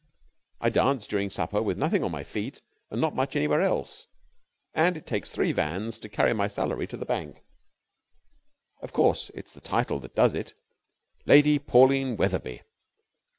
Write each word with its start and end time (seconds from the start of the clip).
I 0.59 0.71
dance 0.71 1.05
during 1.05 1.29
supper 1.29 1.61
with 1.61 1.77
nothing 1.77 2.03
on 2.03 2.09
my 2.09 2.23
feet 2.23 2.63
and 2.89 2.99
not 2.99 3.13
much 3.13 3.35
anywhere 3.35 3.61
else, 3.61 4.07
and 4.73 4.97
it 4.97 5.05
takes 5.05 5.29
three 5.29 5.51
vans 5.51 5.99
to 5.99 6.09
carry 6.09 6.33
my 6.33 6.47
salary 6.47 6.87
to 6.87 6.97
the 6.97 7.05
bank. 7.05 7.43
Of 8.81 8.93
course, 8.93 9.29
it's 9.35 9.53
the 9.53 9.61
title 9.61 9.99
that 9.99 10.15
does 10.15 10.33
it: 10.33 10.55
'Lady 11.27 11.59
Pauline 11.59 12.17
Wetherby!' 12.17 12.63